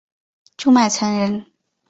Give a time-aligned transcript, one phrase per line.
[0.57, 1.45] 朱买臣人。